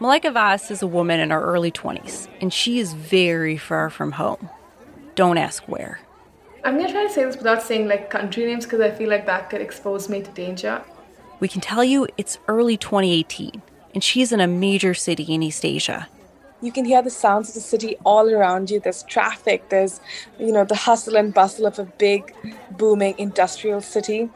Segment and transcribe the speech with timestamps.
[0.00, 4.12] Malaika Vaz is a woman in her early 20s, and she is very far from
[4.12, 4.48] home.
[5.14, 6.00] Don't ask where.
[6.64, 9.26] I'm gonna try to say this without saying like country names because I feel like
[9.26, 10.82] that could expose me to danger.
[11.38, 13.60] We can tell you it's early 2018,
[13.92, 16.08] and she's in a major city in East Asia.
[16.62, 18.80] You can hear the sounds of the city all around you.
[18.80, 20.00] There's traffic, there's,
[20.38, 22.34] you know, the hustle and bustle of a big,
[22.70, 24.30] booming industrial city.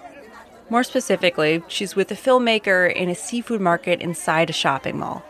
[0.68, 5.24] More specifically, she's with a filmmaker in a seafood market inside a shopping mall.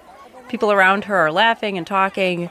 [0.54, 2.48] People around her are laughing and talking.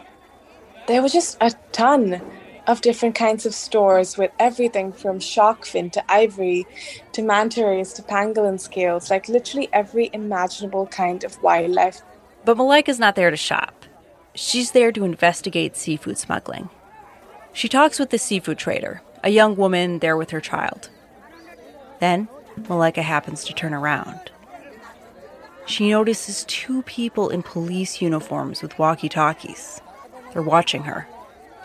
[0.87, 2.21] There was just a ton
[2.67, 6.67] of different kinds of stores with everything from shark fin to ivory
[7.13, 12.01] to manta rays to pangolin scales, like literally every imaginable kind of wildlife.
[12.43, 13.85] But Malaika's not there to shop.
[14.35, 16.69] She's there to investigate seafood smuggling.
[17.53, 20.89] She talks with the seafood trader, a young woman there with her child.
[22.01, 22.27] Then,
[22.63, 24.32] Malaika happens to turn around
[25.65, 29.81] she notices two people in police uniforms with walkie talkies.
[30.31, 31.07] They're watching her.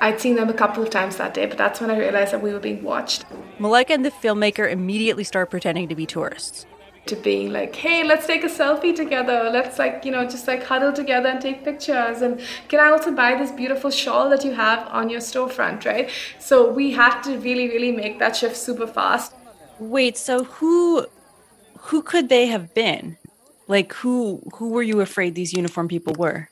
[0.01, 2.43] I'd seen them a couple of times that day, but that's when I realized that
[2.43, 3.25] we were being watched.
[3.59, 6.67] Malaika and the filmmaker immediately start pretending to be tourists.
[7.07, 9.51] To being like, hey, let's take a selfie together.
[9.51, 12.23] Let's, like, you know, just like huddle together and take pictures.
[12.23, 16.11] And can I also buy this beautiful shawl that you have on your storefront, right?
[16.39, 19.35] So we had to really, really make that shift super fast.
[19.81, 21.07] Wait, so who
[21.79, 23.17] who could they have been?
[23.69, 26.49] Like who who were you afraid these uniform people were?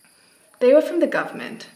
[0.61, 1.67] They were from the government.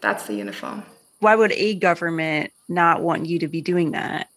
[0.00, 0.84] That's the uniform.
[1.20, 4.30] Why would a government not want you to be doing that?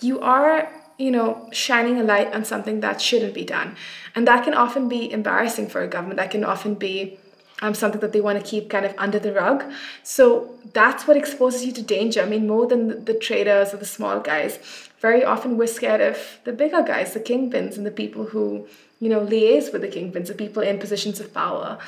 [0.00, 3.76] You are, you know, shining a light on something that shouldn't be done.
[4.14, 6.18] And that can often be embarrassing for a government.
[6.18, 7.18] That can often be
[7.62, 9.64] um, something that they want to keep kind of under the rug.
[10.02, 12.22] So that's what exposes you to danger.
[12.22, 14.58] I mean, more than the, the traders or the small guys.
[15.00, 18.68] Very often we're scared of the bigger guys, the kingpins, and the people who
[19.00, 21.78] you know, liaise with the kingpins, the people in positions of power.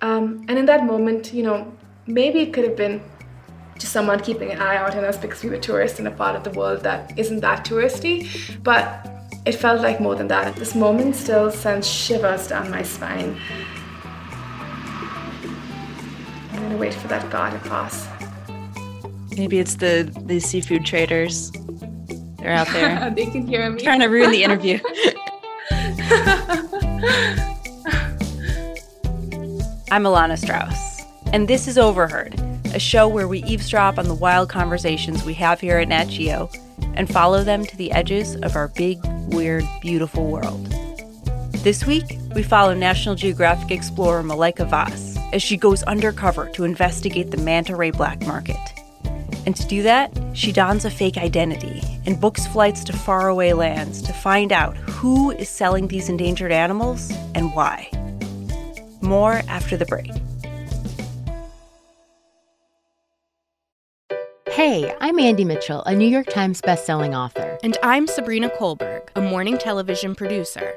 [0.00, 1.70] Um, and in that moment, you know,
[2.06, 3.02] maybe it could have been
[3.78, 6.34] just someone keeping an eye out on us because we were tourists in a part
[6.34, 8.28] of the world that isn't that touristy.
[8.62, 9.06] But
[9.44, 10.56] it felt like more than that.
[10.56, 13.36] This moment still sends shivers down my spine.
[16.52, 18.08] I'm gonna wait for that guard to pass.
[19.36, 21.50] Maybe it's the the seafood traders.
[22.38, 23.10] They're out there.
[23.16, 23.82] they can hear me.
[23.82, 24.78] Trying to ruin the interview.
[29.90, 31.00] I'm Ilana Strauss,
[31.32, 32.38] and this is Overheard,
[32.74, 36.50] a show where we eavesdrop on the wild conversations we have here at Nat Geo
[36.96, 38.98] and follow them to the edges of our big,
[39.32, 40.66] weird, beautiful world.
[41.62, 47.30] This week, we follow National Geographic explorer Malaika Vaz as she goes undercover to investigate
[47.30, 48.58] the manta ray black market.
[49.44, 54.02] And to do that, she dons a fake identity and books flights to faraway lands
[54.02, 57.88] to find out who is selling these endangered animals and why.
[59.00, 60.10] More after the break.
[64.52, 67.58] Hey, I'm Andie Mitchell, a New York Times bestselling author.
[67.62, 70.76] And I'm Sabrina Kohlberg, a morning television producer.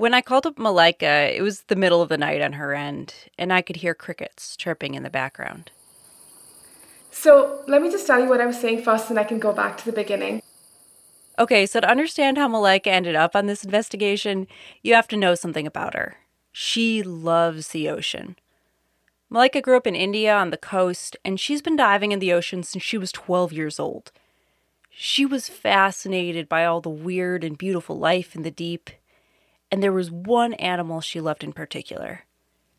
[0.00, 3.12] When I called up Malaika, it was the middle of the night on her end,
[3.36, 5.70] and I could hear crickets chirping in the background.
[7.10, 9.52] So let me just tell you what I was saying first, and I can go
[9.52, 10.40] back to the beginning.
[11.38, 14.46] Okay, so to understand how Malaika ended up on this investigation,
[14.82, 16.16] you have to know something about her.
[16.50, 18.36] She loves the ocean.
[19.30, 22.62] Malaika grew up in India on the coast, and she's been diving in the ocean
[22.62, 24.12] since she was 12 years old.
[24.88, 28.88] She was fascinated by all the weird and beautiful life in the deep,
[29.70, 32.26] and there was one animal she loved in particular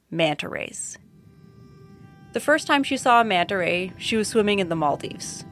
[0.09, 0.97] manta rays.
[2.33, 5.45] The first time she saw a manta ray, she was swimming in the Maldives.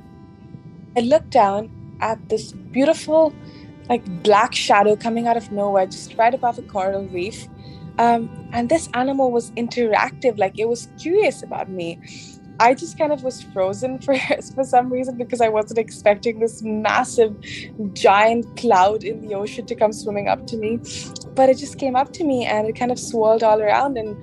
[0.95, 3.33] I looked down at this beautiful
[3.89, 7.47] like black shadow coming out of nowhere, just right above a coral reef.
[7.97, 11.99] Um, and this animal was interactive, like it was curious about me.
[12.59, 14.15] I just kind of was frozen for
[14.55, 17.35] for some reason because I wasn't expecting this massive
[17.93, 20.79] giant cloud in the ocean to come swimming up to me.
[21.35, 24.17] But it just came up to me and it kind of swirled all around and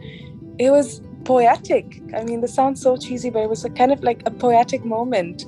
[0.61, 2.03] it was poetic.
[2.15, 4.85] I mean, this sounds so cheesy, but it was a kind of like a poetic
[4.85, 5.45] moment.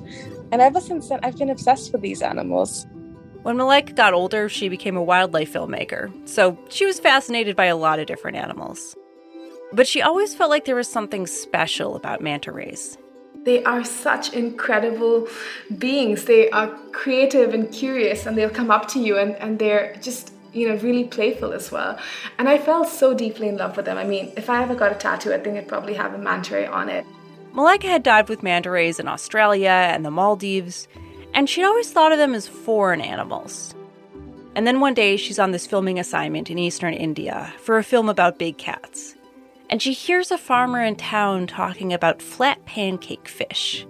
[0.51, 2.87] And ever since then, I've been obsessed with these animals.
[3.43, 7.77] When Malaika got older, she became a wildlife filmmaker, so she was fascinated by a
[7.77, 8.97] lot of different animals.
[9.71, 12.97] But she always felt like there was something special about manta rays.
[13.43, 15.27] They are such incredible
[15.77, 16.25] beings.
[16.25, 20.33] They are creative and curious, and they'll come up to you and, and they're just,
[20.53, 21.97] you know, really playful as well.
[22.37, 23.97] And I fell so deeply in love with them.
[23.97, 26.55] I mean, if I ever got a tattoo, I think I'd probably have a manta
[26.55, 27.05] ray on it.
[27.53, 30.87] Malaika had dived with manta rays in Australia and the Maldives,
[31.33, 33.73] and she'd always thought of them as foreign animals.
[34.55, 38.09] And then one day, she's on this filming assignment in eastern India for a film
[38.09, 39.15] about big cats
[39.69, 43.85] and she hears a farmer in town talking about flat pancake fish.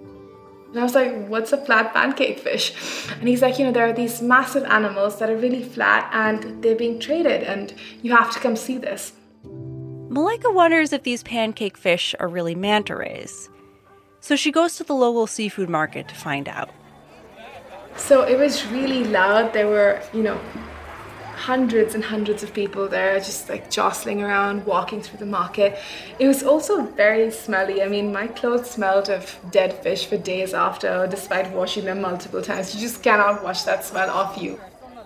[0.68, 2.72] And I was like, what's a flat pancake fish?
[3.18, 6.62] And he's like, you know, there are these massive animals that are really flat and
[6.62, 9.12] they're being traded, and you have to come see this.
[9.44, 13.48] Malaika wonders if these pancake fish are really manta rays.
[14.20, 16.70] So she goes to the local seafood market to find out.
[17.96, 19.52] So it was really loud.
[19.52, 20.40] There were, you know,
[21.40, 25.78] hundreds and hundreds of people there just like jostling around walking through the market.
[26.18, 27.82] It was also very smelly.
[27.82, 32.42] I mean my clothes smelled of dead fish for days after despite washing them multiple
[32.42, 32.74] times.
[32.74, 34.60] You just cannot wash that smell off you.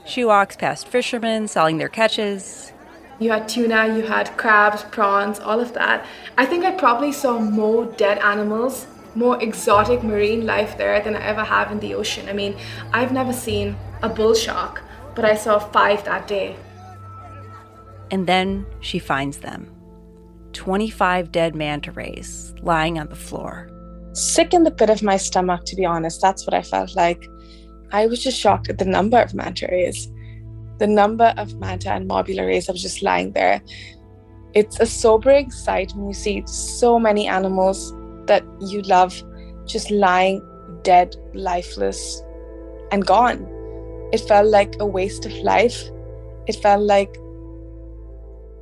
[0.05, 2.73] She walks past fishermen selling their catches.
[3.21, 6.05] You had tuna you had crabs prawns all of that.
[6.37, 11.23] I think i probably saw more dead animals more exotic marine life there than i
[11.23, 12.29] ever have in the ocean.
[12.29, 12.57] I mean
[12.93, 14.83] i've never seen a bull shark
[15.15, 16.57] but I saw five that day.
[18.11, 19.71] And then she finds them
[20.53, 23.69] 25 dead manta rays lying on the floor.
[24.13, 26.21] Sick in the pit of my stomach, to be honest.
[26.21, 27.27] That's what I felt like.
[27.93, 30.09] I was just shocked at the number of manta rays.
[30.79, 33.61] The number of manta and mobula rays that was just lying there.
[34.55, 37.93] It's a sobering sight when you see so many animals
[38.27, 39.21] that you love
[39.67, 40.41] just lying
[40.83, 42.23] dead, lifeless,
[42.93, 43.54] and gone.
[44.15, 45.91] It felt like a waste of life.
[46.47, 47.17] It felt like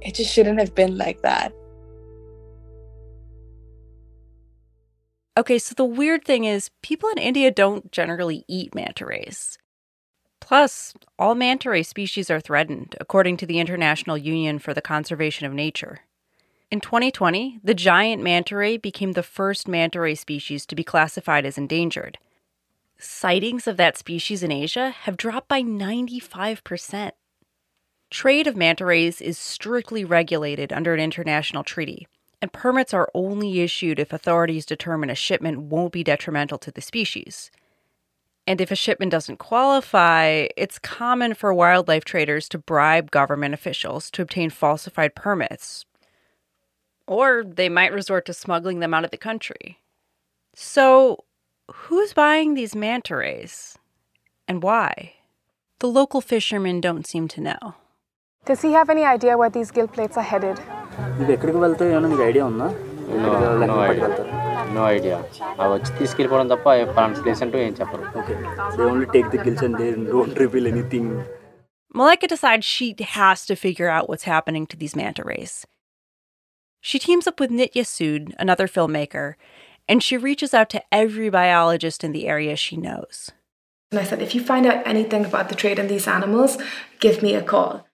[0.00, 1.52] it just shouldn't have been like that.
[5.36, 9.58] Okay, so the weird thing is, people in India don't generally eat manta rays.
[10.40, 15.46] Plus, all manta ray species are threatened, according to the International Union for the Conservation
[15.46, 16.00] of Nature.
[16.70, 21.44] In 2020, the giant manta ray became the first manta ray species to be classified
[21.44, 22.16] as endangered
[23.02, 27.12] sightings of that species in Asia have dropped by 95%.
[28.10, 32.06] Trade of manta rays is strictly regulated under an international treaty,
[32.40, 36.82] and permits are only issued if authorities determine a shipment won't be detrimental to the
[36.82, 37.50] species.
[38.46, 44.10] And if a shipment doesn't qualify, it's common for wildlife traders to bribe government officials
[44.10, 45.86] to obtain falsified permits.
[47.06, 49.78] Or they might resort to smuggling them out of the country.
[50.54, 51.24] So,
[51.72, 53.78] who's buying these manta rays
[54.46, 55.14] and why?
[55.80, 57.74] The local fishermen don't seem to know.
[58.44, 60.60] Does he have any idea where these gill plates are headed?
[63.08, 64.68] No, no idea.
[64.72, 65.24] No idea.
[65.58, 65.66] I.
[68.16, 68.76] Okay.
[68.76, 71.24] They only take the gills and they don't reveal anything.
[71.94, 75.66] Malaika decides she has to figure out what's happening to these manta rays.
[76.80, 79.34] She teams up with Nitye Sood, another filmmaker,
[79.88, 83.30] and she reaches out to every biologist in the area she knows.
[83.90, 86.56] And I said, if you find out anything about the trade in these animals,
[86.98, 87.86] give me a call.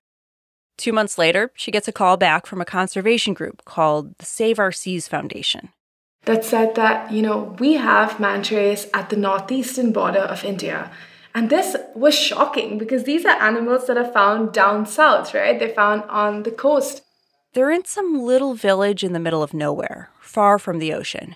[0.76, 4.60] Two months later, she gets a call back from a conservation group called the Save
[4.60, 5.70] Our Seas Foundation.
[6.24, 10.92] That said that, you know, we have manta rays at the northeastern border of India.
[11.34, 15.58] And this was shocking because these are animals that are found down south, right?
[15.58, 17.02] They're found on the coast.
[17.54, 21.34] They're in some little village in the middle of nowhere, far from the ocean.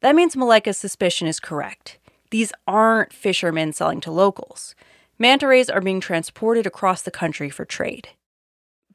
[0.00, 1.98] That means Malaika's suspicion is correct.
[2.30, 4.74] These aren't fishermen selling to locals.
[5.18, 8.08] Manta rays are being transported across the country for trade.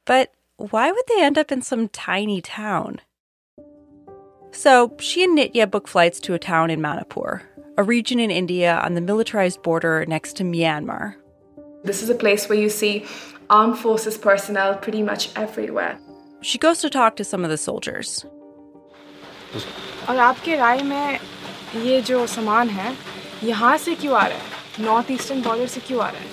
[0.06, 3.02] But why would they end up in some tiny town?
[4.52, 7.42] So she and Nitye book flights to a town in Manipur,
[7.78, 11.16] a region in India on the militarized border next to Myanmar.
[11.84, 13.06] This is a place where you see
[13.50, 16.00] armed forces personnel pretty much everywhere.
[16.42, 18.26] She goes to talk to some of the soldiers.
[20.10, 21.20] और आपके राय में
[21.84, 22.96] ये जो सामान है
[23.44, 24.86] यहाँ से क्यों आ रहा है?
[24.86, 26.28] नॉर्थ ईस्टर्न बॉर्डर से क्यों आ रहा है?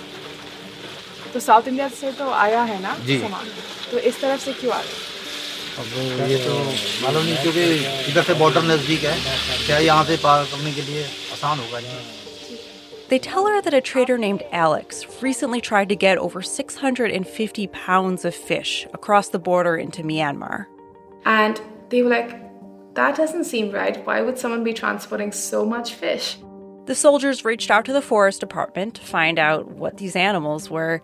[1.33, 3.45] तो साउथ इंडिया से तो आया है ना सामान।
[3.91, 5.09] तो इस तरफ़ से क्यों आ रहा है?
[5.79, 6.53] अब ये तो
[7.03, 9.15] मालूम नहीं क्योंकि इधर से बॉर्डर नज़दीक है।
[9.65, 12.19] क्या यहाँ से पार करने के लिए आसान होगा जी
[13.11, 18.23] They tell her that a trader named Alex recently tried to get over 650 pounds
[18.23, 20.65] of fish across the border into Myanmar.
[21.25, 21.59] And
[21.89, 22.31] they were like,
[22.93, 24.05] that doesn't seem right.
[24.05, 26.37] Why would someone be transporting so much fish?
[26.85, 31.01] The soldiers reached out to the forest department to find out what these animals were.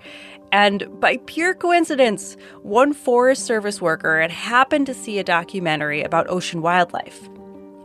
[0.52, 6.30] And by pure coincidence, one Forest Service worker had happened to see a documentary about
[6.30, 7.30] ocean wildlife.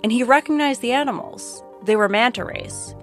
[0.02, 1.62] And he recognized the animals.
[1.85, 2.94] They were manta rays,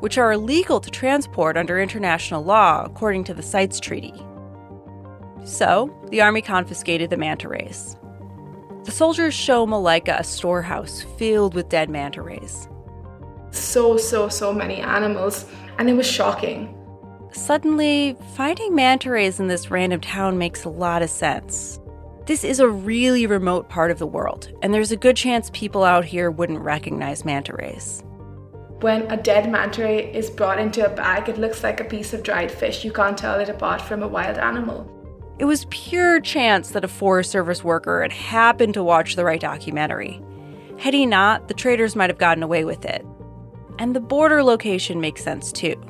[0.00, 4.14] which are illegal to transport under international law according to the CITES Treaty.
[5.44, 7.96] So, the army confiscated the manta rays.
[8.84, 12.68] The soldiers show Malaika a storehouse filled with dead manta rays.
[13.52, 15.46] So, so, so many animals.
[15.78, 16.76] And it was shocking.
[17.32, 21.78] Suddenly, finding manta rays in this random town makes a lot of sense.
[22.26, 25.82] This is a really remote part of the world, and there's a good chance people
[25.82, 28.04] out here wouldn't recognize manta rays.
[28.80, 32.12] When a dead manta ray is brought into a bag, it looks like a piece
[32.12, 32.84] of dried fish.
[32.84, 35.01] You can't tell it apart from a wild animal.
[35.38, 39.40] It was pure chance that a Forest Service worker had happened to watch the right
[39.40, 40.22] documentary.
[40.78, 43.04] Had he not, the traders might have gotten away with it.
[43.78, 45.80] And the border location makes sense too.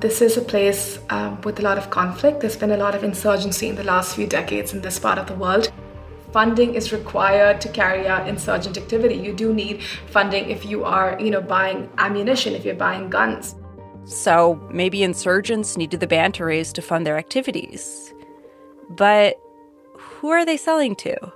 [0.00, 2.40] This is a place uh, with a lot of conflict.
[2.40, 5.26] There's been a lot of insurgency in the last few decades in this part of
[5.26, 5.70] the world.
[6.32, 9.16] Funding is required to carry out insurgent activity.
[9.16, 13.56] You do need funding if you are, you know, buying ammunition, if you're buying guns.
[14.04, 18.14] So maybe insurgents needed the manta rays to fund their activities.
[18.90, 19.36] But
[19.94, 21.32] who are they selling to?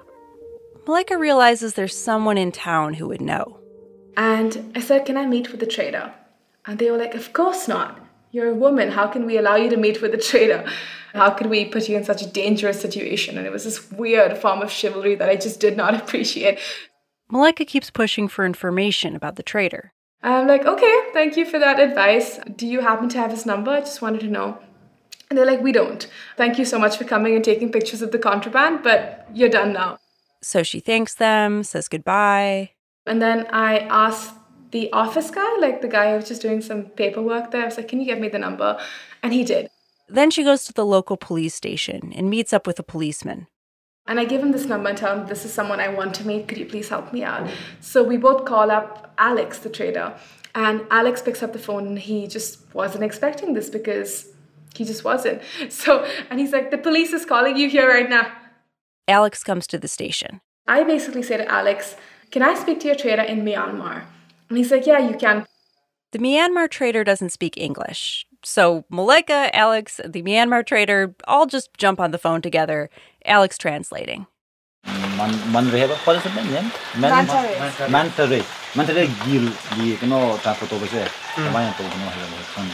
[0.84, 3.58] Malaika realizes there's someone in town who would know.
[4.16, 6.12] And I said, Can I meet with the trader?
[6.66, 8.00] And they were like, Of course not.
[8.32, 8.90] You're a woman.
[8.90, 10.66] How can we allow you to meet with the trader?
[11.14, 13.38] How could we put you in such a dangerous situation?
[13.38, 16.58] And it was this weird form of chivalry that I just did not appreciate.
[17.32, 19.92] Malaika keeps pushing for information about the trader.
[20.22, 22.40] I'm like, okay, thank you for that advice.
[22.56, 23.70] Do you happen to have his number?
[23.70, 24.58] I just wanted to know.
[25.30, 26.06] And they're like, we don't.
[26.36, 29.72] Thank you so much for coming and taking pictures of the contraband, but you're done
[29.72, 29.98] now.
[30.42, 32.70] So she thanks them, says goodbye.
[33.06, 34.34] And then I asked
[34.70, 37.76] the office guy, like the guy who was just doing some paperwork there, I was
[37.76, 38.78] like, can you get me the number?
[39.22, 39.70] And he did.
[40.08, 43.46] Then she goes to the local police station and meets up with a policeman.
[44.06, 46.26] And I give him this number and tell him, this is someone I want to
[46.26, 46.46] meet.
[46.46, 47.48] Could you please help me out?
[47.80, 50.14] So we both call up Alex, the trader.
[50.54, 54.28] And Alex picks up the phone and he just wasn't expecting this because
[54.76, 55.42] he just wasn't.
[55.70, 58.30] So, and he's like, the police is calling you here right now.
[59.08, 60.40] Alex comes to the station.
[60.66, 61.96] I basically say to Alex,
[62.30, 64.04] can I speak to your trader in Myanmar?
[64.48, 65.46] And he's like, yeah, you can.
[66.12, 68.26] The Myanmar trader doesn't speak English.
[68.42, 72.88] So Malaika, Alex, the Myanmar trader all just jump on the phone together,
[73.24, 74.26] Alex translating.
[75.16, 76.66] Man man ray ba pala sa men yan
[77.00, 77.24] man
[77.90, 78.42] Manta ray.
[78.76, 79.48] manta ray gil
[79.80, 81.08] gi transport over se
[81.40, 82.68] kamayan to kono hala phone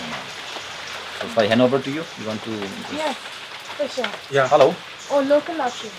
[1.19, 2.51] so if I hand over to you you want to
[3.01, 3.15] Yes,
[3.77, 4.11] for sure.
[4.31, 4.73] yeah hello
[5.11, 5.91] Oh, local option.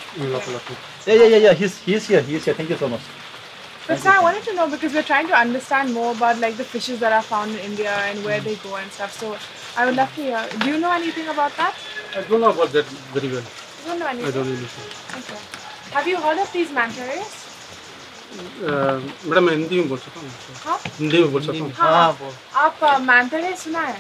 [1.07, 3.07] yeah yeah yeah yeah he's he's here he's here thank you so much
[3.89, 6.65] But sir, I wanted to know because we're trying to understand more about like the
[6.71, 9.13] fishes that are found in India and where they go and stuff.
[9.19, 9.29] So
[9.81, 10.41] I would love to hear.
[10.63, 11.77] Do you know anything about that?
[12.17, 12.85] I don't know about that
[13.17, 13.47] very well.
[13.47, 14.27] You don't know anything.
[14.27, 15.21] I don't really know.
[15.21, 15.39] Okay.
[15.95, 17.37] Have you heard of these manta rays?
[18.67, 18.99] Uh,
[19.31, 20.31] madam मैं हिंदी में बोल सकता हूँ
[20.65, 20.79] हाँ?
[20.99, 22.33] हिंदी में बोल सकता हूँ हाँ
[22.67, 23.97] आप मैंटा रे सुना है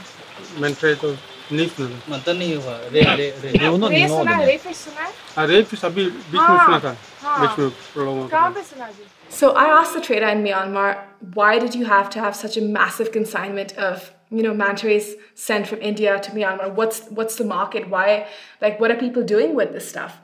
[0.60, 1.16] मैं ट्राई तो
[1.52, 5.12] नहीं सुना मतलब नहीं हुआ रे रे रे रे सुना है रे फिश सुना है
[5.44, 8.90] अरे फिर अभी बीच में हाँ, सुना था हाँ। बीच में प्रॉब्लम कहाँ पे सुना
[8.90, 10.98] जी So I asked the trader in Myanmar,
[11.34, 15.08] why did you have to have such a massive consignment of, you know, manta rays
[15.34, 16.68] sent from India to Myanmar?
[16.76, 17.88] What's what's the market?
[17.88, 18.28] Why,
[18.62, 20.20] like, what are people doing with this stuff?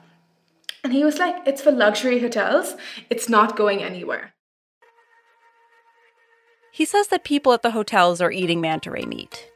[0.83, 2.75] And he was like, it's for luxury hotels.
[3.09, 4.33] It's not going anywhere.
[6.71, 9.47] He says that people at the hotels are eating manta ray meat.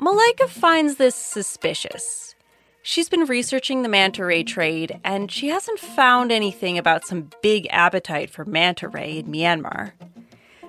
[0.00, 2.36] Malaika finds this suspicious.
[2.82, 7.66] She's been researching the manta ray trade, and she hasn't found anything about some big
[7.70, 9.92] appetite for manta ray in Myanmar.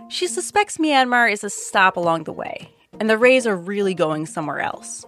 [0.09, 4.25] She suspects Myanmar is a stop along the way, and the rays are really going
[4.25, 5.05] somewhere else.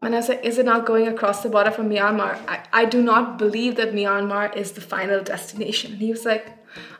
[0.00, 2.40] And I is it not going across the border from Myanmar?
[2.48, 5.92] I, I do not believe that Myanmar is the final destination.
[5.92, 6.48] And he was like,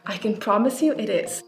[0.04, 1.42] I can promise you it is.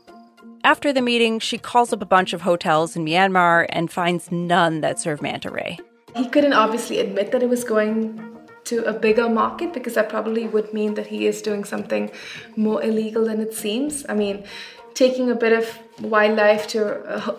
[0.64, 4.80] After the meeting, she calls up a bunch of hotels in Myanmar and finds none
[4.80, 5.78] that serve manta ray.
[6.16, 8.18] He couldn't obviously admit that it was going
[8.64, 12.10] to a bigger market because that probably would mean that he is doing something
[12.56, 14.06] more illegal than it seems.
[14.08, 14.44] I mean,
[14.94, 16.80] taking a bit of wildlife to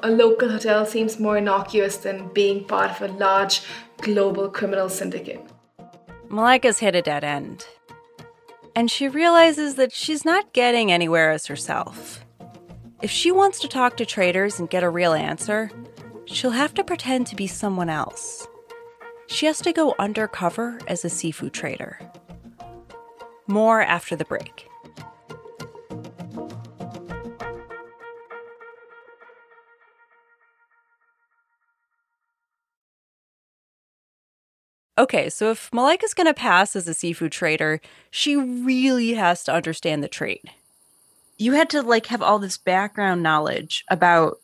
[0.03, 3.61] a, a local hotel seems more innocuous than being part of a large
[4.01, 5.43] global criminal syndicate.
[6.29, 7.65] Malaika's hit a dead end.
[8.75, 12.24] And she realizes that she's not getting anywhere as herself.
[13.05, 15.69] If she wants to talk to traders and get a real answer,
[16.25, 18.47] she'll have to pretend to be someone else.
[19.27, 21.99] She has to go undercover as a seafood trader.
[23.45, 24.67] More after the break.
[34.97, 39.53] Okay, so if Malaika's going to pass as a seafood trader, she really has to
[39.53, 40.49] understand the trade.
[41.37, 44.37] You had to like have all this background knowledge about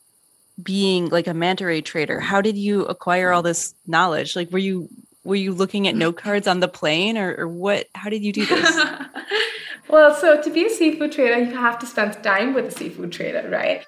[0.62, 2.20] being like a manta ray trader.
[2.20, 4.36] How did you acquire all this knowledge?
[4.36, 4.88] Like were you
[5.24, 8.32] were you looking at note cards on the plane or, or what how did you
[8.32, 8.80] do this?
[9.88, 13.12] well, so to be a seafood trader, you have to spend time with a seafood
[13.12, 13.86] trader, right?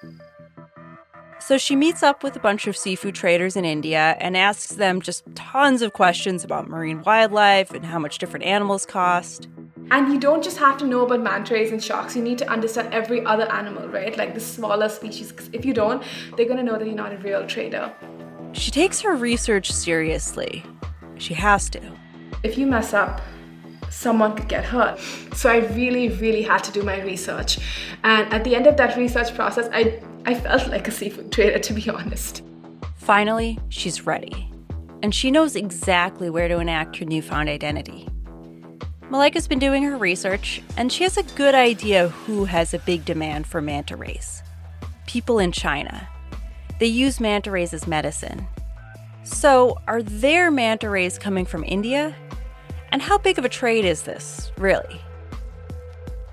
[1.39, 4.99] So she meets up with a bunch of seafood traders in India and asks them
[4.99, 9.47] just tons of questions about marine wildlife and how much different animals cost.
[9.91, 12.49] And you don't just have to know about manta rays and sharks, you need to
[12.49, 14.17] understand every other animal, right?
[14.17, 15.33] Like the smaller species.
[15.53, 16.03] If you don't,
[16.35, 17.93] they're going to know that you're not a real trader.
[18.53, 20.63] She takes her research seriously.
[21.17, 21.81] She has to.
[22.43, 23.21] If you mess up,
[23.89, 24.99] someone could get hurt.
[25.33, 27.59] So I really, really had to do my research.
[28.03, 31.59] And at the end of that research process, I I felt like a seafood trader,
[31.59, 32.41] to be honest.
[32.95, 34.51] Finally, she's ready.
[35.03, 38.07] And she knows exactly where to enact her newfound identity.
[39.09, 43.05] Malaika's been doing her research, and she has a good idea who has a big
[43.05, 44.41] demand for manta rays.
[45.05, 46.07] People in China.
[46.79, 48.47] They use manta rays as medicine.
[49.23, 52.15] So, are their manta rays coming from India?
[52.91, 54.99] And how big of a trade is this, really?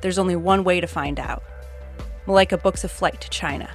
[0.00, 1.43] There's only one way to find out.
[2.26, 3.69] Malaika books a flight to China.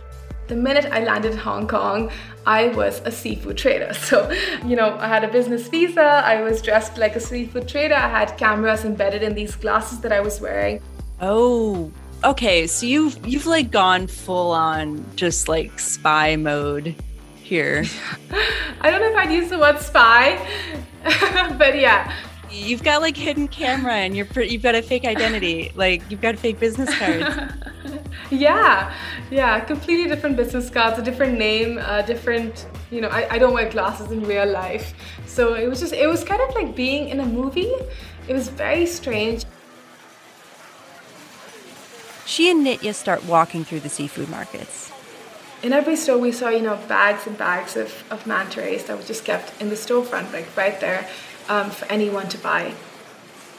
[0.48, 2.10] The minute I landed in Hong Kong,
[2.46, 3.94] I was a seafood trader.
[4.08, 4.32] So,
[4.66, 8.08] you know, I had a business visa, I was dressed like a seafood trader, I
[8.08, 10.82] had cameras embedded in these glasses that I was wearing.
[11.20, 11.92] Oh,
[12.24, 12.68] okay.
[12.68, 16.96] So you've you've like gone full on just like spy mode
[17.44, 17.84] here.
[18.82, 20.38] I don't know if I'd use the word spy,
[21.58, 22.14] but yeah.
[22.52, 25.72] You've got like hidden camera and you're you've got a fake identity.
[25.76, 27.54] Like you've got a fake business card.
[28.32, 28.94] yeah.
[29.30, 29.60] Yeah.
[29.62, 33.70] Completely different business cards a different name a different you know I, I don't wear
[33.70, 34.94] glasses in real life.
[35.26, 37.74] So it was just it was kind of like being in a movie.
[38.28, 39.46] It was very strange.
[42.26, 44.92] She and nitye start walking through the seafood markets.
[45.64, 48.98] In every store we saw you know bags and bags of, of manta rays that
[48.98, 51.10] were just kept in the storefront like right there
[51.50, 52.74] um, for anyone to buy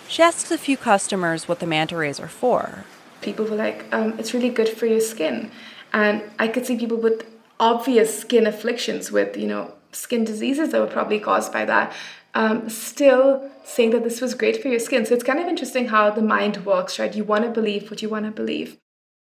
[0.09, 2.85] she asks a few customers what the manta rays are for
[3.21, 5.51] people were like, um, it's really good for your skin.
[5.93, 7.27] And I could see people with
[7.59, 11.93] obvious skin afflictions, with, you know, skin diseases that were probably caused by that,
[12.35, 15.07] um, still saying that this was great for your skin.
[15.07, 17.15] So it's kind of interesting how the mind works, right?
[17.15, 18.77] You want to believe what you want to believe.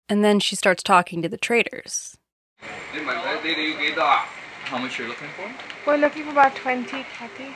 [0.08, 2.16] And then she starts talking to the traders.
[4.64, 5.73] How much are you looking for?
[5.86, 7.48] We're looking for about 20 catty.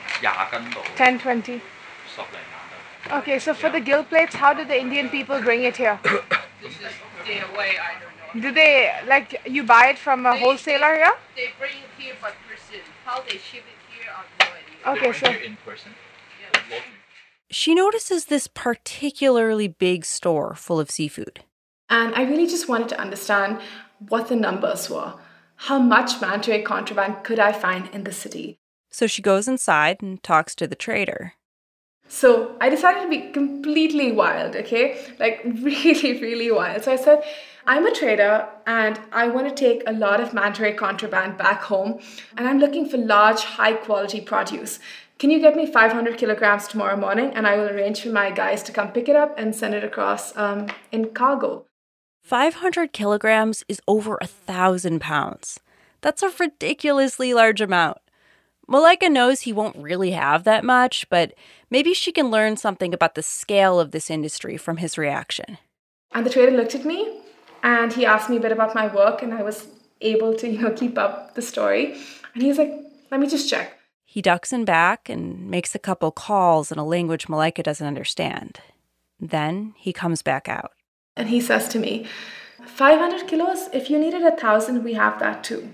[0.95, 1.61] 10, 20.
[3.11, 5.99] Okay, so for the gill plates, how do the Indian people bring it here?
[6.61, 6.79] this is
[7.25, 8.49] their way, I don't know.
[8.49, 11.13] Do they, like, you buy it from a they, wholesaler here?
[11.35, 12.81] They bring it here by person.
[13.03, 14.51] How they ship it here, I have
[14.85, 15.09] no idea.
[15.09, 15.45] Okay, so.
[15.45, 15.91] in person?
[16.69, 16.79] Yeah.
[17.49, 21.43] She notices this particularly big store full of seafood.
[21.89, 23.59] And I really just wanted to understand
[24.07, 25.15] what the numbers were.
[25.63, 28.59] How much manta ray contraband could I find in the city?
[28.91, 31.33] So she goes inside and talks to the trader.
[32.07, 35.05] So I decided to be completely wild, okay?
[35.19, 36.83] Like really, really wild.
[36.83, 37.23] So I said,
[37.67, 41.61] I'm a trader and I want to take a lot of manta ray contraband back
[41.63, 41.99] home
[42.37, 44.79] and I'm looking for large, high quality produce.
[45.19, 48.63] Can you get me 500 kilograms tomorrow morning and I will arrange for my guys
[48.63, 51.65] to come pick it up and send it across um, in cargo?
[52.29, 55.59] 500 kilograms is over a thousand pounds.
[56.01, 57.97] That's a ridiculously large amount.
[58.69, 61.33] Malaika knows he won't really have that much, but
[61.71, 65.57] maybe she can learn something about the scale of this industry from his reaction.
[66.11, 67.19] And the trader looked at me
[67.63, 69.65] and he asked me a bit about my work, and I was
[69.99, 71.97] able to, you know, keep up the story.
[72.35, 72.71] And he's like,
[73.09, 73.73] let me just check.
[74.05, 78.59] He ducks in back and makes a couple calls in a language Malaika doesn't understand.
[79.19, 80.73] Then he comes back out.
[81.19, 82.05] And he says to me,
[82.65, 85.73] 500 kilos, if you needed a thousand, we have that too.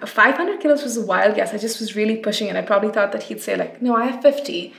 [0.00, 1.52] 500 kilos was a wild guess.
[1.52, 2.54] I just was really pushing it.
[2.54, 4.72] I probably thought that he'd say, like, no, I have 50.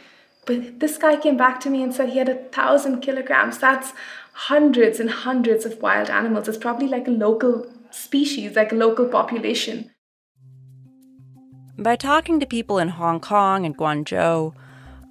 [0.46, 3.58] But this guy came back to me and said he had a thousand kilograms.
[3.58, 3.92] That's
[4.32, 6.48] hundreds and hundreds of wild animals.
[6.48, 9.92] It's probably like a local species, like a local population.
[11.78, 14.54] By talking to people in Hong Kong and Guangzhou,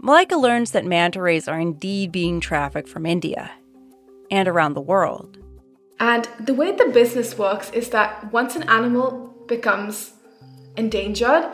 [0.02, 3.50] Malaika learns that manta rays are indeed being trafficked from India
[4.30, 5.38] and around the world.
[5.98, 10.12] And the way the business works is that once an animal becomes
[10.76, 11.50] endangered,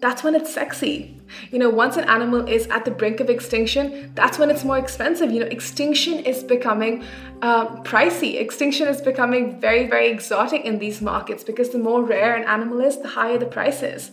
[0.00, 1.18] that's when it's sexy.
[1.50, 4.76] You know, once an animal is at the brink of extinction, that's when it's more
[4.76, 5.30] expensive.
[5.30, 7.04] You know, extinction is becoming
[7.40, 8.38] uh, pricey.
[8.38, 12.80] Extinction is becoming very, very exotic in these markets because the more rare an animal
[12.80, 14.10] is, the higher the price is.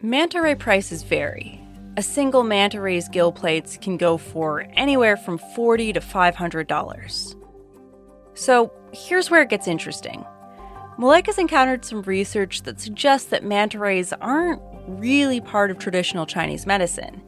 [0.00, 1.60] Manta ray prices vary.
[1.98, 7.37] A single manta ray's gill plates can go for anywhere from 40 to $500.
[8.38, 10.24] So here's where it gets interesting.
[10.96, 16.64] Malaika's encountered some research that suggests that manta rays aren't really part of traditional Chinese
[16.64, 17.20] medicine.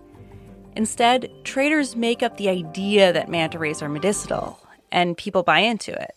[0.76, 4.60] Instead, traders make up the idea that manta rays are medicinal,
[4.92, 6.14] and people buy into it.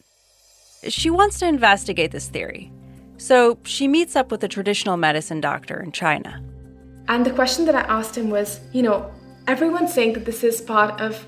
[0.92, 2.72] She wants to investigate this theory,
[3.18, 6.40] so she meets up with a traditional medicine doctor in China.
[7.08, 9.12] And the question that I asked him was you know,
[9.48, 11.26] everyone's saying that this is part of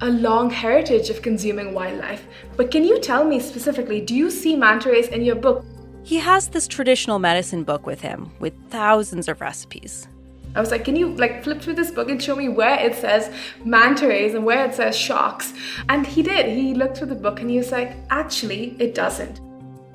[0.00, 4.56] a long heritage of consuming wildlife, but can you tell me specifically, do you see
[4.56, 5.64] manta rays in your book?
[6.02, 10.06] He has this traditional medicine book with him with thousands of recipes.
[10.54, 12.94] I was like, can you like flip through this book and show me where it
[12.94, 13.30] says
[13.64, 15.52] manta rays and where it says sharks?
[15.88, 16.46] And he did.
[16.46, 19.40] He looked through the book and he was like, actually, it doesn't.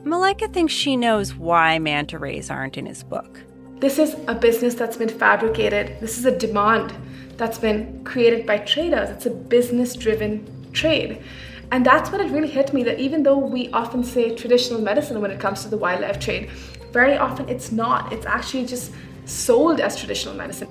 [0.03, 3.39] Malaika thinks she knows why manta rays aren't in his book.
[3.79, 5.99] This is a business that's been fabricated.
[5.99, 6.93] This is a demand
[7.41, 9.09] that's been created by traders.
[9.09, 11.23] It's a business driven trade.
[11.71, 15.19] And that's when it really hit me that even though we often say traditional medicine
[15.21, 16.51] when it comes to the wildlife trade,
[16.91, 18.13] very often it's not.
[18.13, 18.91] It's actually just
[19.25, 20.69] sold as traditional medicine.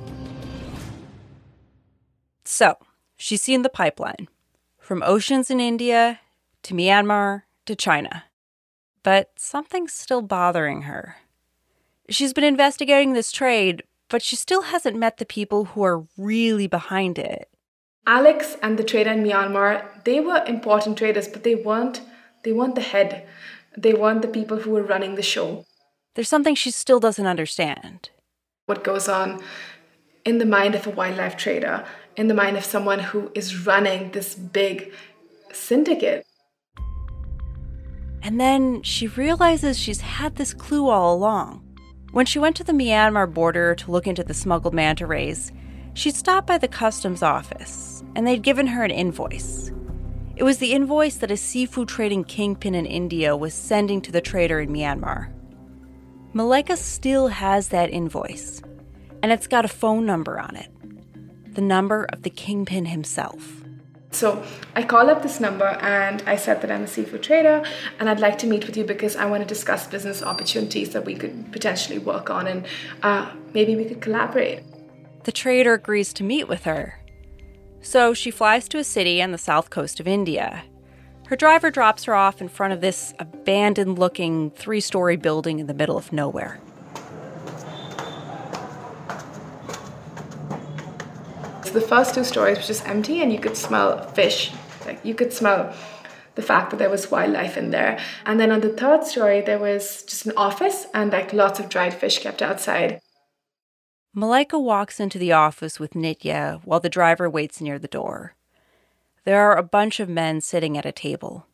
[2.44, 2.76] So,
[3.16, 4.28] she's seen the pipeline
[4.78, 6.20] from oceans in India
[6.62, 8.26] to Myanmar to China.
[9.02, 11.16] But something's still bothering her.
[12.08, 16.66] She's been investigating this trade, but she still hasn't met the people who are really
[16.66, 17.48] behind it.
[18.06, 22.02] Alex and the trader in Myanmar, they were important traders, but they weren't
[22.42, 23.26] they weren't the head.
[23.76, 25.64] They weren't the people who were running the show.
[26.14, 28.10] There's something she still doesn't understand.
[28.66, 29.42] What goes on
[30.24, 31.84] in the mind of a wildlife trader,
[32.16, 34.92] in the mind of someone who is running this big
[35.52, 36.26] syndicate.
[38.22, 41.69] And then she realizes she's had this clue all along.
[42.12, 45.52] When she went to the Myanmar border to look into the smuggled manta rays,
[45.94, 49.70] she'd stopped by the customs office and they'd given her an invoice.
[50.34, 54.20] It was the invoice that a seafood trading kingpin in India was sending to the
[54.20, 55.32] trader in Myanmar.
[56.34, 58.62] Malaika still has that invoice,
[59.22, 60.68] and it's got a phone number on it
[61.54, 63.59] the number of the kingpin himself.
[64.12, 64.44] So
[64.74, 67.64] I call up this number and I said that I'm a seafood trader
[67.98, 71.04] and I'd like to meet with you because I want to discuss business opportunities that
[71.04, 72.66] we could potentially work on and
[73.02, 74.64] uh, maybe we could collaborate.
[75.24, 76.98] The trader agrees to meet with her.
[77.82, 80.64] So she flies to a city on the south coast of India.
[81.28, 85.68] Her driver drops her off in front of this abandoned looking three story building in
[85.68, 86.60] the middle of nowhere.
[91.64, 94.52] So the first two stories were just empty and you could smell fish.
[94.86, 95.74] Like you could smell
[96.34, 97.98] the fact that there was wildlife in there.
[98.24, 101.68] And then on the third story, there was just an office and like lots of
[101.68, 103.00] dried fish kept outside.
[104.16, 108.34] Malaika walks into the office with Nitye while the driver waits near the door.
[109.24, 111.46] There are a bunch of men sitting at a table.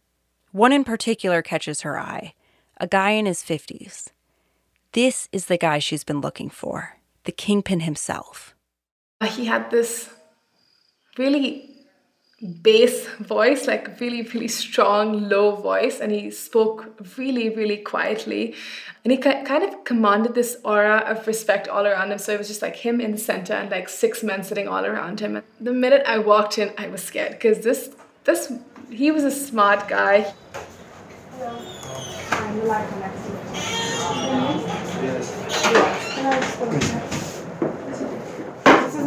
[0.52, 2.34] One in particular catches her eye
[2.78, 4.08] a guy in his 50s.
[4.92, 8.55] This is the guy she's been looking for, the kingpin himself.
[9.24, 10.10] He had this
[11.16, 11.76] really
[12.62, 18.54] bass voice, like really, really strong, low voice, and he spoke really, really quietly.
[19.04, 22.18] And he kind of commanded this aura of respect all around him.
[22.18, 24.84] So it was just like him in the center and like six men sitting all
[24.84, 25.42] around him.
[25.60, 27.90] The minute I walked in, I was scared because this,
[28.24, 28.52] this,
[28.90, 30.34] he was a smart guy.
[36.28, 37.15] Hello.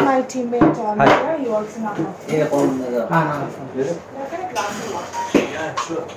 [0.09, 1.37] My teammate um, here.
[1.37, 2.33] He works in our office.
[2.33, 3.07] Yeah, on the.
[3.11, 3.83] Ah, no,
[5.35, 6.07] Yeah, sure.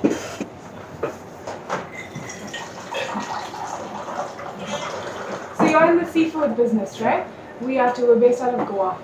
[5.59, 7.27] So you're in the seafood business, right?
[7.61, 8.07] We are too.
[8.07, 8.99] We're based out of Goa.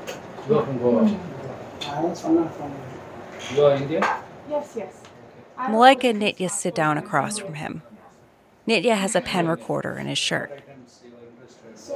[0.48, 1.04] You're from Goa.
[1.04, 1.18] Mm.
[3.54, 4.02] You are Indian?
[4.48, 5.02] Yes, yes.
[5.58, 7.82] Malaika and Nitye sit down across from him.
[8.66, 10.62] Nitye has a pen recorder in his shirt.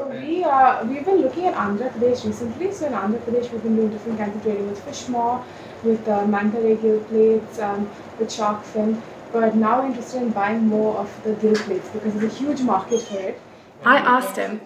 [0.02, 2.72] So we uh, we've been looking at Andhra Pradesh recently.
[2.72, 5.44] So in Andhra Pradesh, we've been doing different kinds of trading with fish maw,
[5.84, 7.88] with uh, manta ray gill plates, um,
[8.18, 9.00] with shark fin.
[9.32, 12.62] But now we're interested in buying more of the gill plates because there's a huge
[12.62, 13.40] market for it.
[13.84, 14.60] I asked him,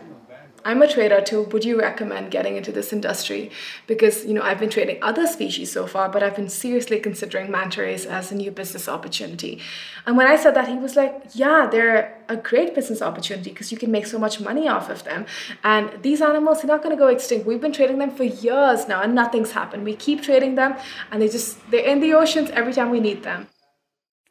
[0.66, 1.42] I'm a trader too.
[1.42, 3.52] Would you recommend getting into this industry?
[3.86, 7.52] Because, you know, I've been trading other species so far, but I've been seriously considering
[7.52, 9.60] manta rays as a new business opportunity.
[10.06, 13.70] And when I said that, he was like, yeah, they're a great business opportunity because
[13.70, 15.26] you can make so much money off of them.
[15.62, 17.46] And these animals are not going to go extinct.
[17.46, 19.84] We've been trading them for years now and nothing's happened.
[19.84, 20.74] We keep trading them
[21.12, 23.46] and they just, they're in the oceans every time we need them.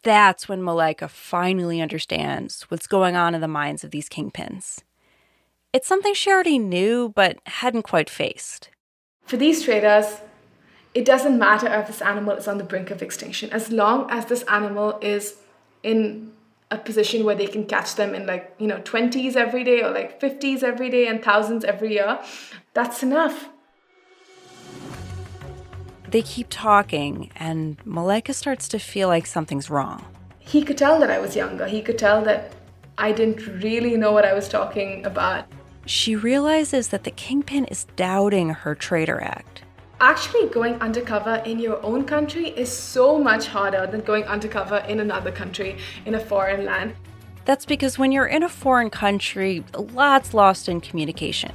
[0.04, 4.84] That's when Malaika finally understands what's going on in the minds of these kingpins.
[5.76, 8.70] It's something she already knew but hadn't quite faced.
[9.26, 10.22] For these traders,
[10.94, 13.50] it doesn't matter if this animal is on the brink of extinction.
[13.52, 15.36] As long as this animal is
[15.84, 16.32] in
[16.72, 19.92] a position where they can catch them in like, you know, 20s every day or
[19.92, 22.22] like 50s every day and thousands every year,
[22.74, 23.50] that's enough.
[26.08, 30.06] They keep talking, and Malaika starts to feel like something's wrong.
[30.40, 31.68] He could tell that I was younger.
[31.68, 32.54] He could tell that
[32.98, 35.44] I didn't really know what I was talking about
[35.86, 39.62] she realizes that the kingpin is doubting her Trader Act.
[40.02, 45.00] Actually, going undercover in your own country is so much harder than going undercover in
[45.00, 46.94] another country, in a foreign land.
[47.46, 51.54] That's because when you're in a foreign country, a lot's lost in communication.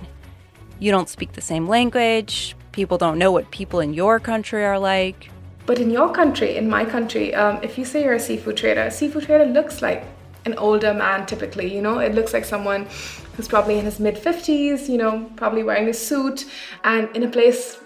[0.78, 4.78] You don't speak the same language, people don't know what people in your country are
[4.78, 5.30] like.
[5.66, 8.82] But in your country, in my country, um, if you say you're a seafood trader,
[8.82, 10.04] a seafood trader looks like
[10.46, 12.86] an older man typically, you know, it looks like someone
[13.36, 16.46] who's probably in his mid 50s, you know, probably wearing a suit,
[16.84, 17.78] and in a place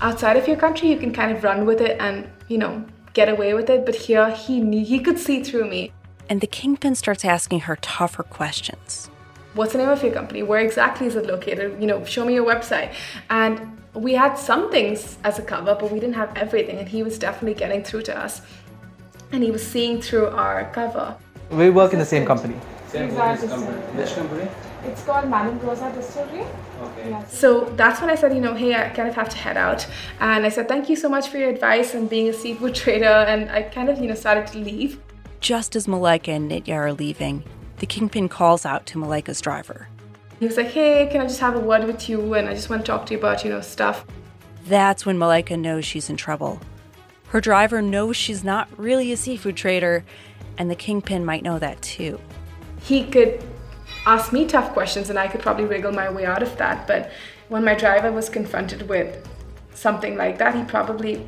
[0.00, 3.28] outside of your country, you can kind of run with it and, you know, get
[3.28, 3.86] away with it.
[3.86, 5.92] But here, he he could see through me.
[6.28, 9.10] And the kingpin starts asking her tougher questions.
[9.54, 10.42] What's the name of your company?
[10.42, 11.80] Where exactly is it located?
[11.80, 12.94] You know, show me your website.
[13.28, 16.78] And we had some things as a cover, but we didn't have everything.
[16.78, 18.40] And he was definitely getting through to us.
[19.30, 21.16] And he was seeing through our cover.
[21.50, 22.56] We work in the same company.
[22.94, 23.48] Exactly.
[23.48, 24.48] Which company?
[24.84, 26.44] It's called Madame Rosa Distillery.
[26.82, 27.24] Okay.
[27.28, 29.86] So that's when I said, you know, hey, I kind of have to head out.
[30.20, 33.06] And I said, thank you so much for your advice and being a seafood trader.
[33.06, 35.00] And I kind of, you know, started to leave.
[35.40, 37.44] Just as Malaika and Nitye are leaving,
[37.78, 39.88] the kingpin calls out to Malaika's driver.
[40.40, 42.34] He was like, hey, can I just have a word with you?
[42.34, 44.04] And I just want to talk to you about, you know, stuff.
[44.66, 46.60] That's when Malaika knows she's in trouble.
[47.28, 50.04] Her driver knows she's not really a seafood trader,
[50.58, 52.20] and the kingpin might know that too
[52.82, 53.42] he could
[54.06, 56.86] ask me tough questions and I could probably wiggle my way out of that.
[56.86, 57.12] But
[57.48, 59.28] when my driver was confronted with
[59.74, 61.26] something like that, he probably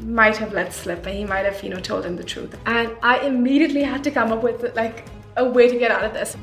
[0.00, 2.58] might have let slip and he might have, you know, told him the truth.
[2.66, 5.04] And I immediately had to come up with like
[5.36, 6.36] a way to get out of this.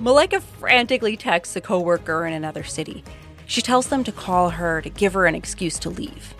[0.00, 3.04] Malaika frantically texts a coworker in another city.
[3.46, 6.34] She tells them to call her to give her an excuse to leave.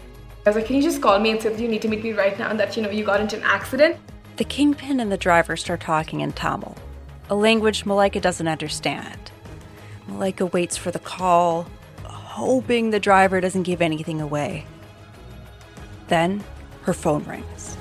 [0.45, 2.03] I was like, can you just call me and say that you need to meet
[2.03, 3.97] me right now and that, you know, you got into an accident?
[4.37, 6.77] The kingpin and the driver start talking in Tamil
[7.29, 9.31] a language Malaika doesn't understand.
[10.09, 11.67] Malaika waits for the call,
[12.05, 14.67] hoping the driver doesn't give anything away.
[16.09, 16.45] Then
[16.83, 17.77] her phone rings.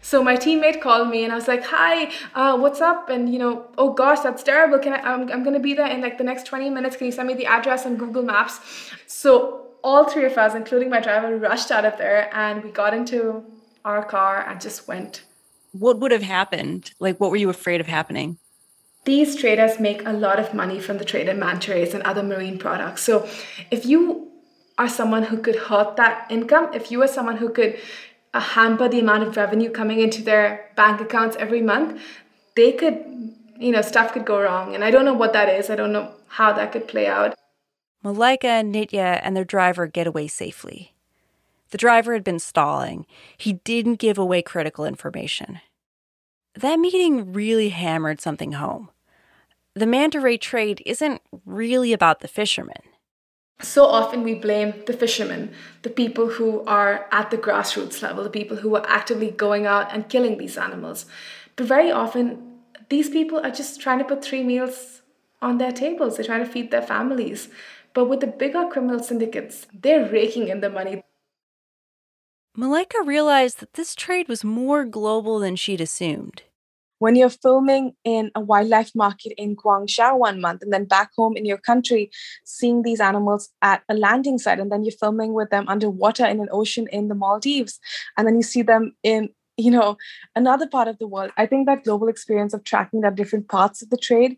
[0.00, 3.40] So my teammate called me and I was like, "Hi, uh, what's up?" And you
[3.40, 4.78] know, oh gosh, that's terrible.
[4.78, 5.00] Can I?
[5.00, 6.96] I'm, I'm gonna be there in like the next 20 minutes.
[6.96, 8.60] Can you send me the address on Google Maps?
[9.08, 12.94] So all three of us, including my driver, rushed out of there and we got
[12.94, 13.44] into
[13.84, 15.22] our car and just went
[15.80, 16.92] what would have happened?
[16.98, 18.38] Like, what were you afraid of happening?
[19.04, 22.22] These traders make a lot of money from the trade in manta rays and other
[22.22, 23.02] marine products.
[23.02, 23.28] So,
[23.70, 24.30] if you
[24.78, 27.78] are someone who could hurt that income, if you are someone who could
[28.34, 32.00] uh, hamper the amount of revenue coming into their bank accounts every month,
[32.56, 32.96] they could,
[33.58, 34.74] you know, stuff could go wrong.
[34.74, 35.70] And I don't know what that is.
[35.70, 37.34] I don't know how that could play out.
[38.04, 40.94] Malaika, Nitye, and their driver get away safely.
[41.70, 43.06] The driver had been stalling.
[43.36, 45.60] He didn't give away critical information.
[46.56, 48.90] That meeting really hammered something home.
[49.74, 52.80] The manta ray trade isn't really about the fishermen.
[53.60, 58.30] So often we blame the fishermen, the people who are at the grassroots level, the
[58.30, 61.06] people who are actively going out and killing these animals.
[61.56, 65.02] But very often, these people are just trying to put three meals
[65.42, 67.48] on their tables, they're trying to feed their families.
[67.94, 71.02] But with the bigger criminal syndicates, they're raking in the money.
[72.56, 76.42] Malaika realized that this trade was more global than she'd assumed.
[76.98, 81.36] When you're filming in a wildlife market in Guangzhou one month and then back home
[81.36, 82.10] in your country,
[82.44, 86.40] seeing these animals at a landing site, and then you're filming with them underwater in
[86.40, 87.78] an ocean in the Maldives,
[88.16, 89.96] and then you see them in you know
[90.34, 93.80] another part of the world i think that global experience of tracking that different parts
[93.80, 94.36] of the trade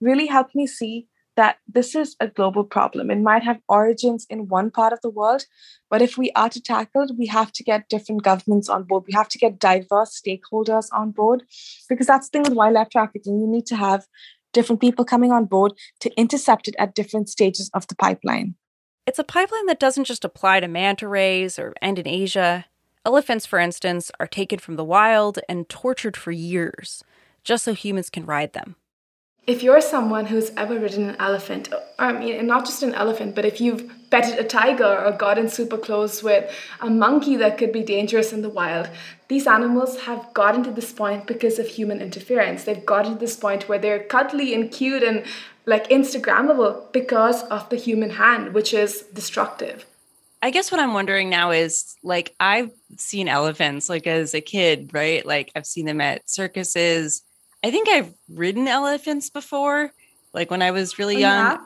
[0.00, 3.10] really helped me see that this is a global problem.
[3.10, 5.46] It might have origins in one part of the world,
[5.90, 9.04] but if we are to tackle it, we have to get different governments on board.
[9.06, 11.42] We have to get diverse stakeholders on board
[11.88, 13.40] because that's the thing with wildlife trafficking.
[13.40, 14.06] You need to have
[14.52, 18.54] different people coming on board to intercept it at different stages of the pipeline.
[19.06, 22.66] It's a pipeline that doesn't just apply to manta rays or end in Asia.
[23.04, 27.04] Elephants, for instance, are taken from the wild and tortured for years
[27.42, 28.76] just so humans can ride them.
[29.46, 33.34] If you're someone who's ever ridden an elephant, or I mean, not just an elephant,
[33.34, 37.72] but if you've petted a tiger or gotten super close with a monkey that could
[37.72, 38.88] be dangerous in the wild,
[39.28, 42.64] these animals have gotten to this point because of human interference.
[42.64, 45.24] They've gotten to this point where they're cuddly and cute and
[45.66, 49.84] like Instagrammable because of the human hand, which is destructive.
[50.42, 54.90] I guess what I'm wondering now is like I've seen elephants like as a kid,
[54.92, 55.24] right?
[55.24, 57.22] Like I've seen them at circuses
[57.64, 59.90] I think I've ridden elephants before,
[60.34, 61.44] like when I was really oh, young.
[61.44, 61.58] Yeah?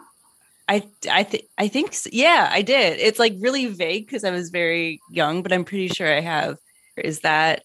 [0.68, 3.00] I I think I think yeah, I did.
[3.00, 6.58] It's like really vague because I was very young, but I'm pretty sure I have.
[6.96, 7.64] Is that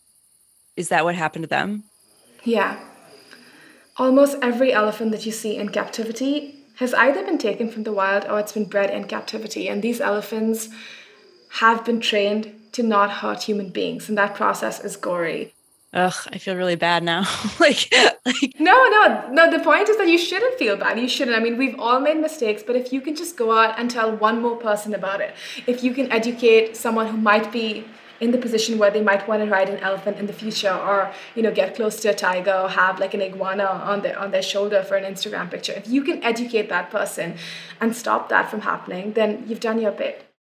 [0.75, 1.83] is that what happened to them?
[2.43, 2.79] Yeah.
[3.97, 8.25] Almost every elephant that you see in captivity has either been taken from the wild
[8.25, 9.69] or it's been bred in captivity.
[9.69, 10.69] And these elephants
[11.59, 15.53] have been trained to not hurt human beings, and that process is gory.
[15.93, 17.21] Ugh, I feel really bad now.
[17.59, 17.93] like,
[18.25, 19.51] like No, no, no.
[19.51, 20.99] The point is that you shouldn't feel bad.
[20.99, 21.37] You shouldn't.
[21.37, 24.15] I mean, we've all made mistakes, but if you can just go out and tell
[24.15, 25.35] one more person about it,
[25.67, 27.85] if you can educate someone who might be
[28.19, 31.11] in the position where they might want to ride an elephant in the future or
[31.35, 34.31] you know get close to a tiger or have like an iguana on their on
[34.31, 37.35] their shoulder for an instagram picture if you can educate that person
[37.81, 40.32] and stop that from happening then you've done your bit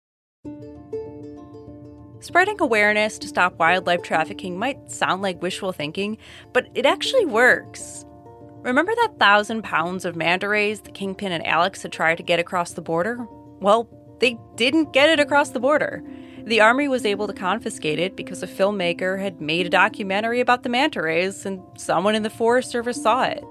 [2.23, 6.17] Spreading awareness to stop wildlife trafficking might sound like wishful thinking,
[6.53, 8.05] but it actually works.
[8.61, 12.39] Remember that thousand pounds of manta rays the Kingpin and Alex had tried to get
[12.39, 13.27] across the border?
[13.59, 13.89] Well,
[14.21, 16.01] they didn't get it across the border.
[16.45, 20.63] The army was able to confiscate it because a filmmaker had made a documentary about
[20.63, 23.43] the manta rays and someone in the Forest Service saw it.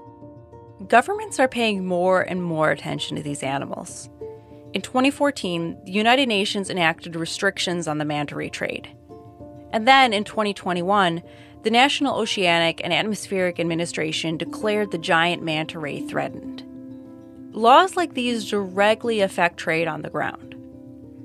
[0.87, 4.09] Governments are paying more and more attention to these animals.
[4.73, 8.89] In 2014, the United Nations enacted restrictions on the manta ray trade.
[9.71, 11.21] And then in 2021,
[11.61, 16.63] the National Oceanic and Atmospheric Administration declared the giant manta ray threatened.
[17.51, 20.55] Laws like these directly affect trade on the ground.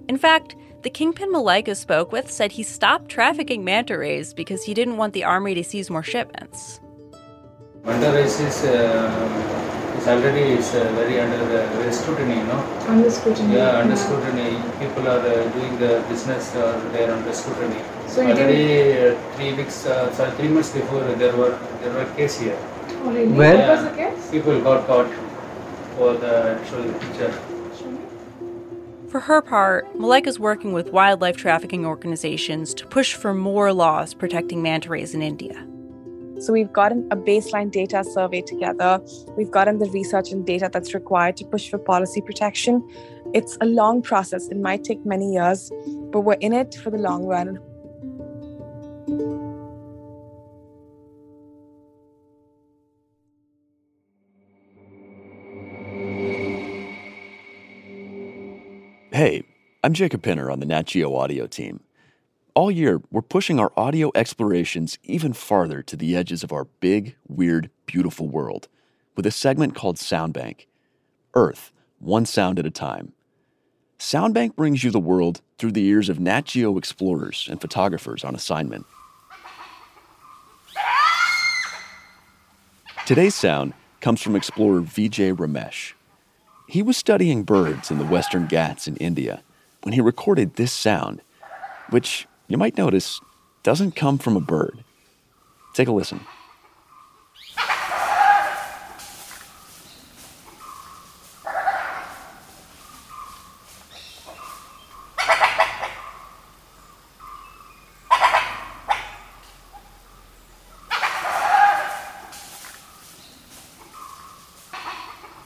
[0.09, 4.75] In fact, the kingpin Malaika spoke with said he stopped trafficking manta rays because he
[4.75, 6.81] didn't want the army to seize more shipments.
[7.83, 12.61] Manta rays is uh it's already it's uh, very under the scrutiny, you know.
[12.87, 13.55] Under scrutiny.
[13.55, 14.51] Yeah, under scrutiny.
[14.79, 16.55] People are uh, doing the business.
[16.55, 17.83] Uh, they are under scrutiny.
[18.07, 22.39] So already uh, three weeks, uh, sorry, three months before there were there were case
[22.41, 22.59] here.
[23.03, 23.27] Oh really?
[23.27, 24.31] Where yeah, was the case?
[24.31, 25.11] People got caught
[25.97, 27.33] for the show the picture.
[29.09, 34.63] For her part, Malaika's working with wildlife trafficking organizations to push for more laws protecting
[34.63, 35.67] manta rays in India.
[36.41, 39.01] So we've gotten a baseline data survey together.
[39.37, 42.87] We've gotten the research and data that's required to push for policy protection.
[43.35, 44.49] It's a long process.
[44.49, 45.73] It might take many years,
[46.13, 47.59] but we're in it for the long run.
[59.13, 59.43] Hey,
[59.83, 61.81] I'm Jacob Pinter on the Nat Geo audio team.
[62.59, 67.15] All year, we're pushing our audio explorations even farther to the edges of our big,
[67.29, 68.67] weird, beautiful world
[69.15, 70.67] with a segment called Soundbank
[71.35, 73.13] Earth, one sound at a time.
[73.97, 78.35] Soundbank brings you the world through the ears of Nat Geo explorers and photographers on
[78.35, 78.87] assignment.
[83.07, 85.93] Today's sound comes from explorer Vijay Ramesh.
[86.67, 89.45] He was studying birds in the Western Ghats in India
[89.83, 91.23] when he recorded this sound,
[91.91, 93.21] which you might notice
[93.63, 94.83] doesn't come from a bird.
[95.75, 96.21] Take a listen.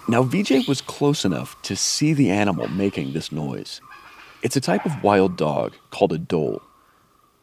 [0.09, 3.81] Now, Vijay was close enough to see the animal making this noise.
[4.43, 6.61] It's a type of wild dog called a dhole.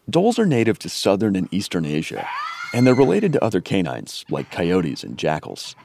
[0.10, 2.28] Dholes are native to southern and eastern Asia,
[2.74, 5.76] and they're related to other canines like coyotes and jackals.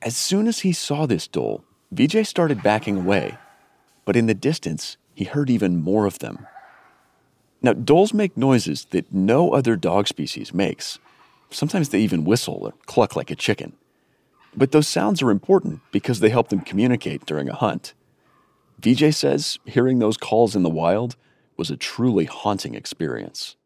[0.00, 1.62] As soon as he saw this dhole,
[1.94, 3.36] Vijay started backing away,
[4.04, 6.46] but in the distance, he heard even more of them.
[7.60, 10.98] Now, dholes make noises that no other dog species makes.
[11.50, 13.74] Sometimes they even whistle or cluck like a chicken.
[14.56, 17.94] But those sounds are important because they help them communicate during a hunt.
[18.80, 21.16] Vijay says hearing those calls in the wild
[21.56, 23.56] was a truly haunting experience.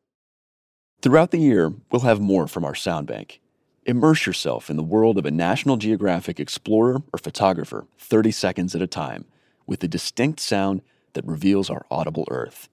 [1.03, 3.41] Throughout the year, we'll have more from our sound bank.
[3.84, 8.82] Immerse yourself in the world of a National Geographic explorer or photographer 30 seconds at
[8.82, 9.24] a time
[9.66, 10.82] with the distinct sound
[11.12, 12.68] that reveals our audible earth.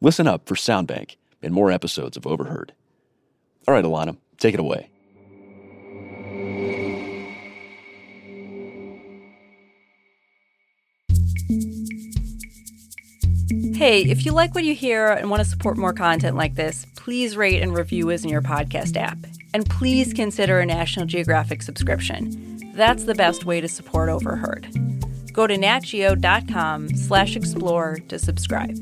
[0.00, 2.72] Listen up for Soundbank and more episodes of Overheard.
[3.68, 4.89] All right, Alana, take it away.
[13.80, 16.86] Hey, if you like what you hear and want to support more content like this,
[16.96, 19.16] please rate and review us in your podcast app.
[19.54, 22.74] And please consider a National Geographic subscription.
[22.74, 24.68] That's the best way to support Overheard.
[25.32, 28.76] Go to natgeo.com slash explore to subscribe.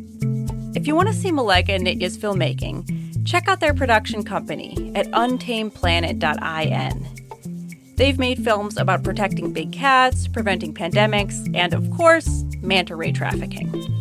[0.75, 5.07] If you want to see Malaika and Nitye's filmmaking, check out their production company at
[5.13, 7.95] untamedplanet.in.
[7.95, 13.98] They've made films about protecting big cats, preventing pandemics, and of course, manta ray trafficking.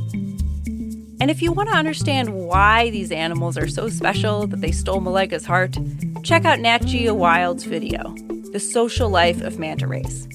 [1.27, 5.01] And if you want to understand why these animals are so special that they stole
[5.01, 5.77] Malaika's heart,
[6.23, 8.15] check out Nat Geo Wild's video,
[8.53, 10.25] The Social Life of Manta Rays.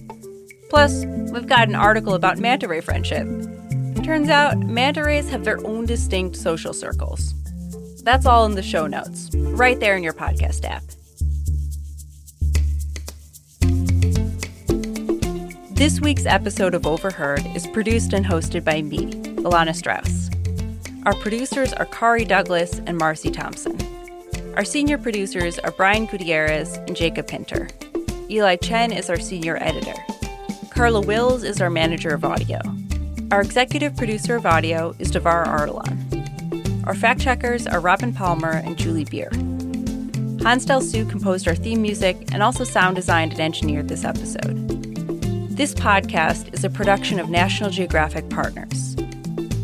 [0.69, 3.27] Plus, we've got an article about manta ray friendship.
[4.05, 7.33] Turns out, manta rays have their own distinct social circles.
[8.03, 10.83] That's all in the show notes, right there in your podcast app.
[15.75, 19.07] This week's episode of Overheard is produced and hosted by me,
[19.41, 20.29] Alana Strauss.
[21.05, 23.77] Our producers are Khari Douglas and Marcy Thompson.
[24.57, 27.69] Our senior producers are Brian Gutierrez and Jacob Pinter.
[28.31, 29.95] Eli Chen is our senior editor.
[30.71, 32.61] Carla Wills is our manager of audio.
[33.33, 36.87] Our executive producer of audio is Davar Ardalan.
[36.87, 39.31] Our fact checkers are Robin Palmer and Julie Beer.
[40.45, 44.69] Hansdale Hsu composed our theme music and also sound designed and engineered this episode.
[45.51, 48.95] This podcast is a production of National Geographic Partners.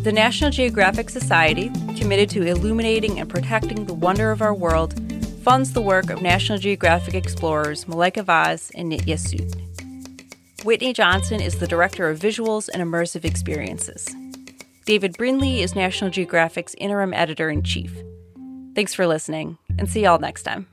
[0.04, 4.94] The National Geographic Society, committed to illuminating and protecting the wonder of our world,
[5.42, 10.64] funds the work of National Geographic explorers Malaika Vaz and Nitye Sood.
[10.64, 14.08] Whitney Johnson is the director of visuals and immersive experiences.
[14.84, 17.92] David Brindley is National Geographic's interim editor in chief.
[18.76, 20.68] Thanks for listening, and see y'all next time.